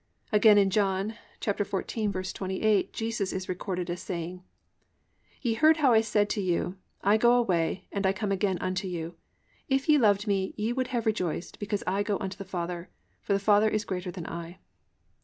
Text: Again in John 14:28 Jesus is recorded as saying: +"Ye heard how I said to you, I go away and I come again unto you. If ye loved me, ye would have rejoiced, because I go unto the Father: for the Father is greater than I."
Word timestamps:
Again 0.31 0.57
in 0.57 0.71
John 0.71 1.13
14:28 1.41 2.91
Jesus 2.91 3.31
is 3.31 3.47
recorded 3.47 3.87
as 3.87 4.01
saying: 4.01 4.41
+"Ye 5.43 5.53
heard 5.53 5.77
how 5.77 5.93
I 5.93 6.01
said 6.01 6.27
to 6.31 6.41
you, 6.41 6.77
I 7.03 7.17
go 7.17 7.35
away 7.35 7.85
and 7.91 8.07
I 8.07 8.11
come 8.11 8.31
again 8.31 8.57
unto 8.59 8.87
you. 8.87 9.13
If 9.69 9.87
ye 9.87 9.99
loved 9.99 10.25
me, 10.25 10.55
ye 10.57 10.73
would 10.73 10.87
have 10.87 11.05
rejoiced, 11.05 11.59
because 11.59 11.83
I 11.85 12.01
go 12.01 12.17
unto 12.17 12.37
the 12.39 12.43
Father: 12.45 12.89
for 13.21 13.33
the 13.33 13.37
Father 13.37 13.69
is 13.69 13.85
greater 13.85 14.09
than 14.09 14.25
I." 14.25 14.57